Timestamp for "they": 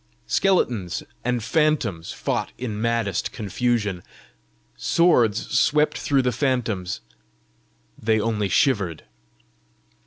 8.01-8.19